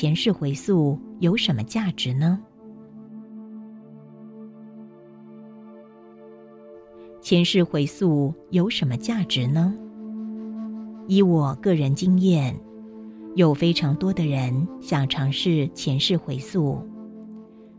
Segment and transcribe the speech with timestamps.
[0.00, 2.40] 前世回溯有什么价值呢？
[7.20, 9.74] 前世回溯有什么价值呢？
[11.06, 12.58] 以我个人经验，
[13.34, 16.82] 有非常多的人想尝试前世回溯。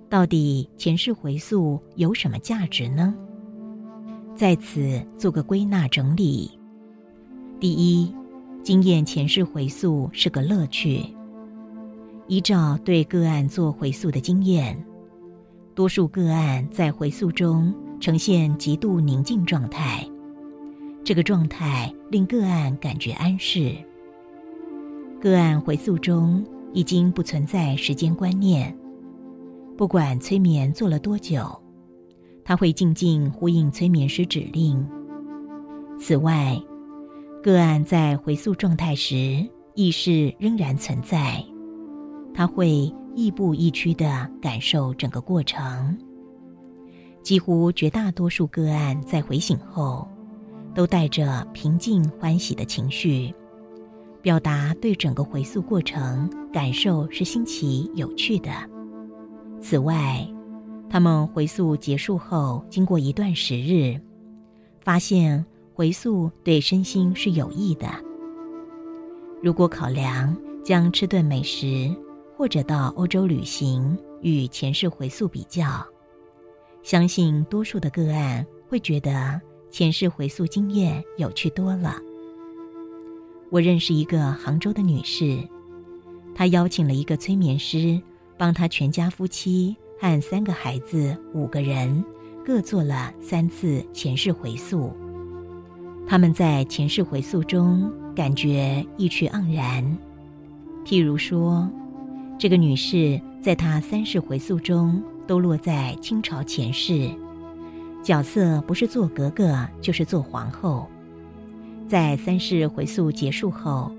[0.07, 3.15] 到底前世回溯有什么价值呢？
[4.35, 6.51] 在此做个归纳整理。
[7.59, 8.13] 第一，
[8.61, 11.03] 经验前世回溯是个乐趣。
[12.31, 14.81] 依照对个案做回溯的经验，
[15.75, 17.73] 多数个案在回溯中。
[17.99, 20.03] 呈现极度宁静状态，
[21.03, 23.75] 这个状态令个案感觉安适。
[25.19, 26.43] 个案回溯中
[26.73, 28.75] 已经不存在时间观念，
[29.77, 31.45] 不管催眠做了多久，
[32.43, 34.83] 他会静静呼应催眠师指令。
[35.99, 36.59] 此外，
[37.43, 41.45] 个案在回溯状态时，意识仍然存在，
[42.33, 45.97] 他会亦步亦趋地感受整个过程。
[47.21, 50.07] 几乎绝大多数个案在回醒后，
[50.73, 53.33] 都带着平静欢喜的情绪，
[54.21, 58.49] 表达对整个回溯过程感受是新奇有趣的。
[59.61, 60.27] 此外，
[60.89, 63.99] 他们回溯结束后，经过一段时日，
[64.81, 67.87] 发现回溯对身心是有益的。
[69.43, 71.95] 如果考量将吃顿美食
[72.41, 75.85] 或者到欧洲旅行与前世回溯比较。
[76.81, 81.97] 相信多数的个案会觉得前世回溯经验有趣多了。
[83.51, 85.37] 我认识一个杭州的女士，
[86.33, 88.01] 她邀请了一个催眠师，
[88.39, 92.03] 帮她全家夫妻和三个孩子五个人
[92.43, 94.91] 各做了三次前世回溯。
[96.07, 99.85] 他们在前世回溯中感觉意趣盎然。
[100.83, 101.69] 譬如说，
[102.41, 104.99] 这个女士在她三世回溯中。
[105.27, 107.09] 都落在清朝前世，
[108.03, 110.89] 角色不是做格格就是做皇后。
[111.87, 113.89] 在三世回溯结束后，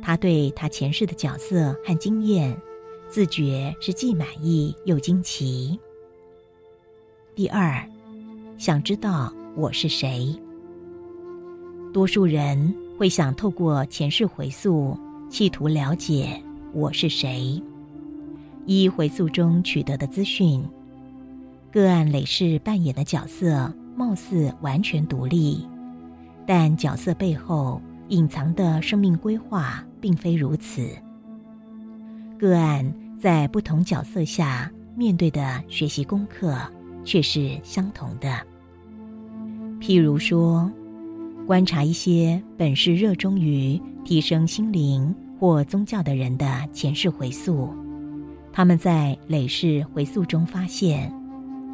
[0.00, 2.56] 他对他前世的角色和经验，
[3.08, 5.76] 自觉是既满意又惊奇。
[7.34, 7.84] 第二，
[8.56, 10.32] 想知道我是谁。
[11.92, 14.96] 多数人会想透过前世回溯，
[15.28, 16.40] 企图了解
[16.72, 17.60] 我是谁。
[18.68, 20.62] 依回溯中取得的资讯，
[21.72, 25.66] 个案累世扮演的角色貌似完全独立，
[26.46, 30.86] 但角色背后隐藏的生命规划并非如此。
[32.38, 36.54] 个案在不同角色下面对的学习功课
[37.04, 38.38] 却是相同的。
[39.80, 40.70] 譬如说，
[41.46, 47.70] 观察一些本是热衷于提升心灵或宗教的人的前世回溯。
[48.58, 51.14] 他们在累世回溯中发现，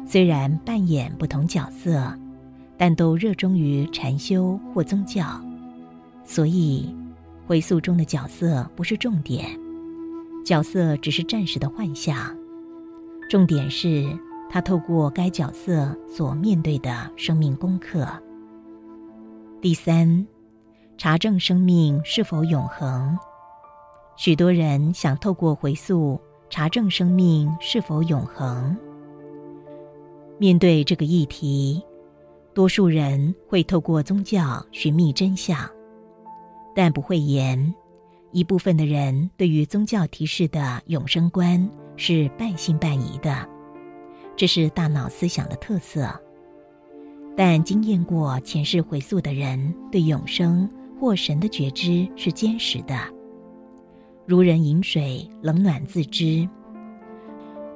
[0.05, 2.15] 虽然扮演不同角色，
[2.77, 5.25] 但都热衷于禅修或宗教，
[6.23, 6.95] 所以
[7.47, 9.59] 回溯中的角色不是重点，
[10.45, 12.15] 角色只是暂时的幻象。
[13.31, 14.07] 重点是
[14.47, 18.07] 他透过该角色所面对的生命功课。
[19.59, 20.27] 第三，
[20.99, 23.17] 查证生命是否永恒。
[24.17, 26.21] 许多人想透过回溯。
[26.55, 28.77] 查证生命是否永恒？
[30.37, 31.83] 面对这个议题，
[32.53, 35.69] 多数人会透过宗教寻觅真相，
[36.73, 37.75] 但不会言。
[38.31, 43.45] 一部分的人对于宗教提示的永生观是半信半疑的，
[44.37, 46.09] 这是大脑思想的特色。
[47.35, 50.69] 但经验过前世回溯的人，对永生
[51.01, 52.95] 或神的觉知是坚实的。
[54.27, 56.49] 如人饮水，冷暖自知。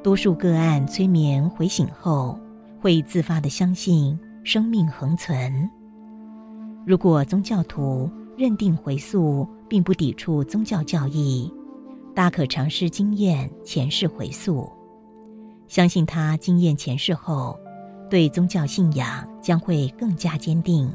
[0.01, 2.39] 多数个案催眠回醒后，
[2.81, 5.69] 会自发的相信生命恒存。
[6.87, 11.53] 如果宗教徒认定回溯并不抵触宗教教义，
[12.15, 14.67] 大可尝试经验前世回溯，
[15.67, 17.59] 相信他经验前世后，
[18.09, 20.91] 对宗教信仰将会更加坚定，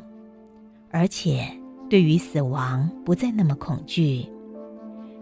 [0.90, 1.46] 而且
[1.88, 4.26] 对于死亡不再那么恐惧。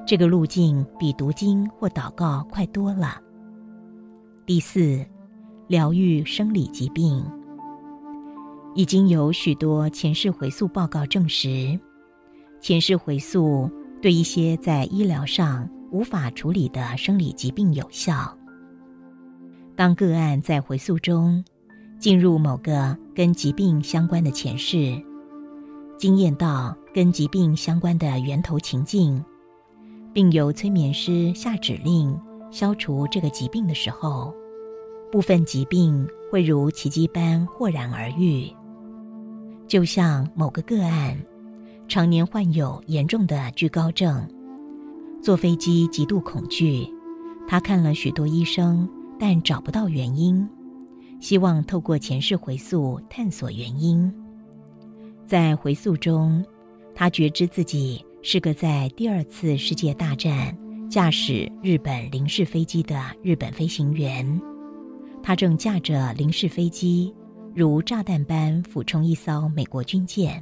[0.04, 3.20] 这个路径比读经或祷告快多了。
[4.44, 5.04] 第四，
[5.68, 7.24] 疗愈生理疾病。
[8.74, 11.78] 已经有许多前世回溯报告证实，
[12.60, 13.70] 前世回溯
[14.00, 18.36] 对一些在医疗上无法处理的生理疾病有效。
[19.76, 21.44] 当个案在回溯中
[21.98, 25.00] 进入某个跟疾病相关的前世，
[25.96, 29.22] 经验到跟疾病相关的源头情境。
[30.12, 32.18] 并由催眠师下指令
[32.50, 34.34] 消除这个疾病的时候，
[35.10, 38.50] 部分疾病会如奇迹般豁然而愈。
[39.66, 41.16] 就像某个个案，
[41.88, 44.28] 常年患有严重的惧高症，
[45.22, 46.86] 坐飞机极度恐惧，
[47.48, 48.88] 他看了许多医生，
[49.18, 50.46] 但找不到原因，
[51.20, 54.12] 希望透过前世回溯探索原因。
[55.26, 56.44] 在回溯中，
[56.94, 60.56] 他觉知自己是个在第二次世界大战
[60.88, 64.40] 驾驶日本零式飞机的日本飞行员。
[65.24, 67.12] 他正驾着零式飞机，
[67.52, 70.40] 如炸弹般俯冲一艘美国军舰，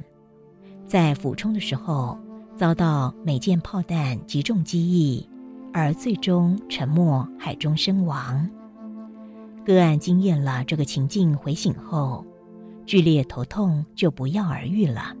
[0.85, 2.15] 在俯冲的时候
[2.55, 5.27] 遭到美舰炮弹击中机翼，
[5.73, 8.47] 而最终沉没海中身亡。
[9.65, 12.23] 个案经验了这个情境，回醒后。
[12.85, 15.15] 剧烈头痛就不药而愈了。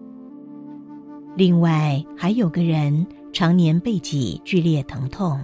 [1.35, 5.39] 另外还有个人常年背脊剧烈疼痛，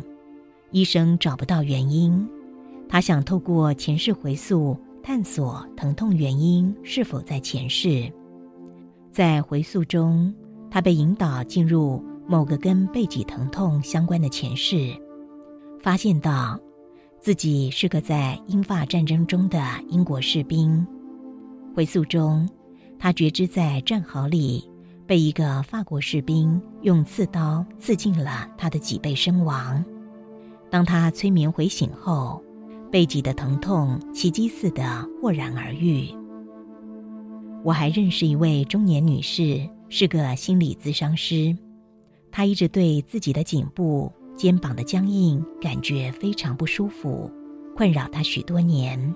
[0.72, 2.28] 医生找不到原因，
[2.90, 8.12] 他想透过前世回溯探索疼痛原因是否在前世。
[9.12, 10.34] 在回溯中，
[10.70, 14.94] 他被引导进入某个跟背脊疼痛相关的前世，
[15.82, 16.60] 发现到
[17.22, 20.86] 自己是个在英法战争中的英国士兵。
[21.74, 22.48] 回溯中，
[23.00, 24.70] 他觉知在战壕里
[25.08, 29.84] 被一个法国士兵用刺刀刺进了他的脊背身亡。
[30.70, 32.44] 当他催眠回醒后，
[32.92, 36.10] 背脊的疼痛奇迹似的豁然而愈。
[37.64, 41.58] 我还认识一位中年女士，是个心理咨商师。
[42.30, 47.32] 她一直对自己的颈部、肩膀的僵硬感觉非常不舒服，
[47.76, 49.16] 困扰她许多年。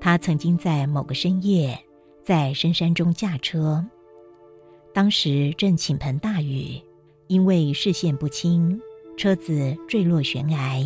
[0.00, 1.78] 她曾经在某个深夜，
[2.24, 3.84] 在深山中驾车，
[4.92, 6.80] 当时正倾盆大雨，
[7.28, 8.80] 因为视线不清，
[9.16, 10.84] 车子坠落悬崖。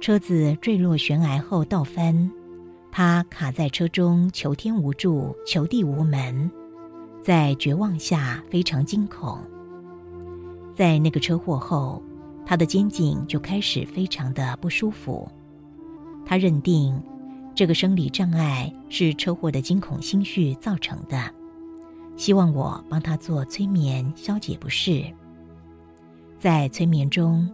[0.00, 2.30] 车子坠落悬崖后倒翻，
[2.90, 6.50] 他卡在车中，求天无助，求地无门，
[7.22, 9.38] 在绝望下非常惊恐。
[10.74, 12.02] 在那个车祸后，
[12.44, 15.30] 他的肩颈就开始非常的不舒服，
[16.26, 17.00] 他认定。
[17.54, 21.30] 这个生理障碍是车祸的惊恐心绪造成的，
[22.16, 25.04] 希望我帮他做催眠消解不适。
[26.38, 27.48] 在催眠中，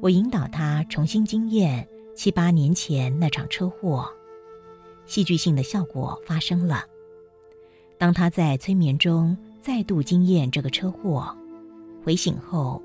[0.00, 4.08] 我引导他重新经验七八年前那场车祸，
[5.06, 6.84] 戏剧性的效果发生了。
[7.98, 11.36] 当他在催眠中再度经验这个车祸，
[12.04, 12.80] 回醒后，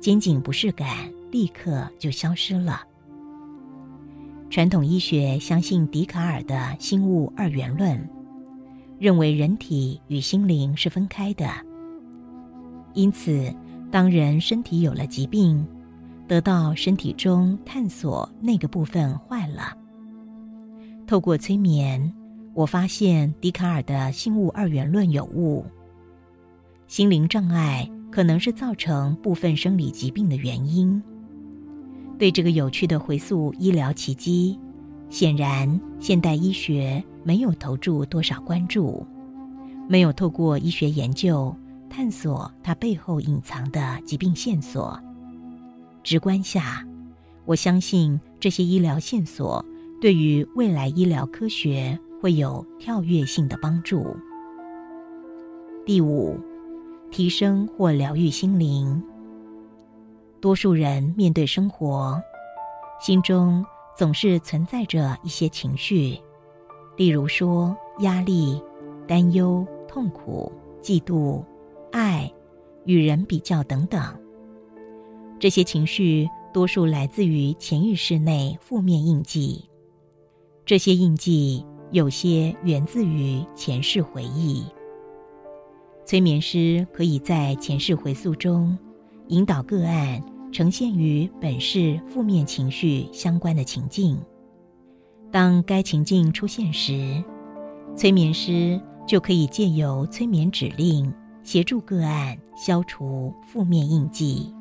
[0.00, 2.82] 肩颈不适感立刻就消失了。
[4.50, 8.08] 传统医学相信笛卡尔的心物二元论，
[9.04, 11.46] 认为人体与心灵是分开的。
[12.94, 13.54] 因此，
[13.90, 15.62] 当人身体有了疾病，
[16.26, 19.76] 得到身体中探索那个部分坏了。
[21.06, 22.10] 透过催眠，
[22.54, 25.66] 我发现笛卡尔的心物二元论有误。
[26.86, 31.02] 心灵障碍可能是造成部分生理疾病的原因。
[32.18, 34.58] 对这个有趣的回溯医疗奇迹，
[35.10, 39.04] 显然现代医学没有投注多少关注，
[39.88, 41.54] 没有透过医学研究
[41.90, 45.00] 探索它背后隐藏的疾病线索。
[46.02, 46.86] 直观下，
[47.46, 49.64] 我相信这些医疗线索
[50.00, 54.14] 对于未来医疗科学会有跳跃性的帮助。
[55.86, 56.38] 第五，
[57.10, 59.02] 提升或疗愈心灵。
[60.40, 62.20] 多数人面对生活，
[63.00, 63.64] 心中
[63.96, 66.18] 总是存在着一些情绪，
[66.96, 68.60] 例如说压力、
[69.06, 71.44] 担忧、痛苦、嫉妒、
[71.92, 72.32] 爱、
[72.84, 74.02] 与人比较等等。
[75.38, 79.64] 这些情绪多数来自于潜意识内负面印记，
[80.64, 84.64] 这些印记有些源自于前世回忆。
[86.04, 88.78] 催眠师可以在前世回溯中
[89.28, 90.22] 引导个案。
[90.52, 94.16] 呈现与本世负面情绪相关的情境，
[95.34, 97.20] 当该情境出现时，
[97.96, 101.12] 催眠师就可以借由催眠指令
[101.42, 104.54] 协助个案消除负面印记。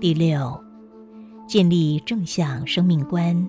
[0.00, 0.60] 第六，
[1.46, 3.48] 建立正向生命观。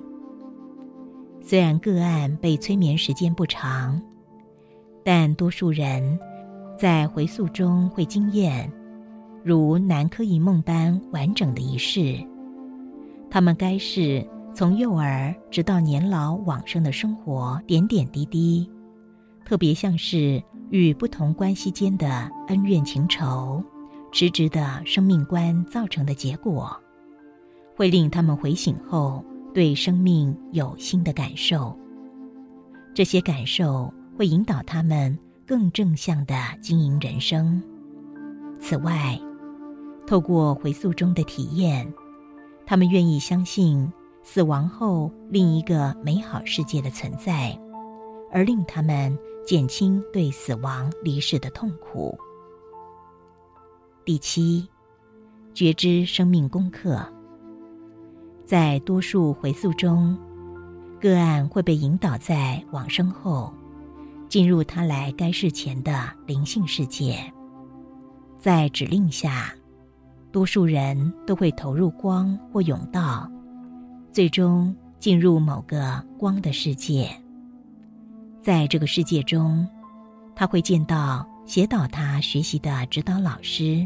[1.41, 3.99] 虽然个案被催眠时间不长，
[5.03, 6.19] 但多数人
[6.77, 8.71] 在回溯中会经验。
[9.43, 12.23] 如南柯一梦般完整的一世，
[13.31, 14.23] 他们该是
[14.55, 18.69] 从幼儿直到年老往生的生活点点滴滴，
[19.43, 23.63] 特别像是与不同关系间的恩怨情仇，
[24.11, 26.79] 直直的生命观造成的结果，
[27.75, 31.75] 会令他们回醒后对生命有新的感受。
[32.93, 35.17] 这些感受会引导他们
[35.47, 37.59] 更正向的经营人生。
[38.59, 39.19] 此外，
[40.05, 41.91] 透过回溯中的体验，
[42.67, 43.91] 他们愿意相信
[44.23, 47.57] 死亡后另一个美好世界的存在，
[48.31, 49.15] 而令他们
[49.45, 52.17] 减轻对死亡离世的痛苦。
[54.05, 54.67] 第七，
[55.53, 57.05] 觉知生命功课。
[58.45, 60.17] 在多数回溯中，
[61.01, 63.53] 个案会被引导在往生后，
[64.29, 67.17] 进入他来该世前的灵性世界。
[68.39, 69.53] 在指令下，
[70.31, 73.29] 多数人都会投入光或甬道，
[74.13, 77.09] 最终进入某个光的世界。
[78.41, 79.67] 在这个世界中，
[80.33, 81.27] 他会见到。
[81.45, 83.85] 协导他学习的指导老师，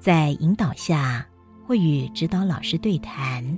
[0.00, 1.24] 在引导下
[1.64, 3.56] 会与指导老师对谈，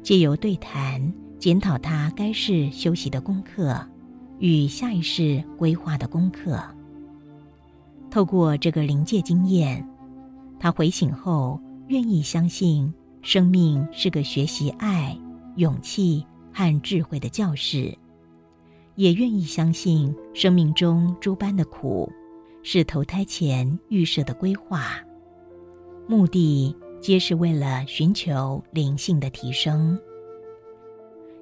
[0.00, 3.84] 借由对谈检讨他该世修习的功课
[4.38, 6.62] 与下一世规划的功课。
[8.12, 9.84] 透过这个临界经验，
[10.60, 15.16] 他回醒后愿意相信生命是个学习爱、
[15.56, 17.96] 勇气和智慧的教室。
[18.96, 22.12] 也愿意相信生命中诸般的苦，
[22.62, 25.00] 是投胎前预设的规划，
[26.06, 29.98] 目的皆是为了寻求灵性的提升。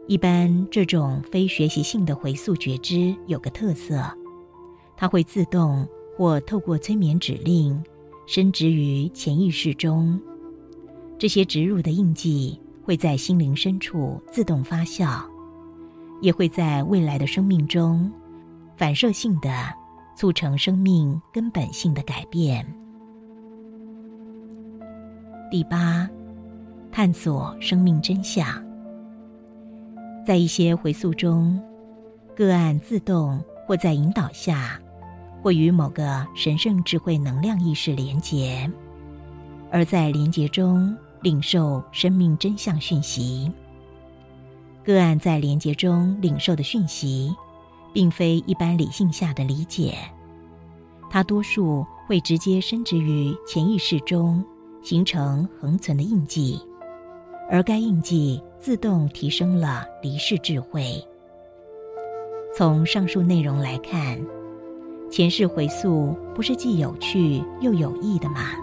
[0.07, 4.01] 一般这种非学习性的回溯觉知有个特色，
[4.97, 7.83] 它会自动或透过催眠指令，
[8.27, 10.21] 深植于潜意识中。
[11.21, 15.23] 这些植入的印记会在心灵深处自动发酵。
[16.23, 18.11] 也会在未来的生命中，
[18.77, 19.50] 反射性的
[20.17, 22.67] 促成生命根本性的改变。
[25.50, 26.09] 第八，
[26.91, 28.47] 探索生命真相。
[30.27, 31.59] 在一些回溯中，
[32.35, 34.81] 个案自动或在引导下，
[35.43, 38.71] 会与某个神圣智慧能量意识连结，
[39.71, 43.50] 而在连结中领受生命真相讯息。
[44.83, 47.35] 个案在连接中领受的讯息，
[47.93, 49.95] 并非一般理性下的理解，
[51.11, 54.43] 它多数会直接升植于潜意识中，
[54.83, 56.59] 形成恒存的印记，
[57.50, 61.05] 而该印记自动提升了离世智慧。
[62.57, 64.19] 从上述内容来看，
[65.11, 68.55] 前世回溯不是既有趣又有益的吗？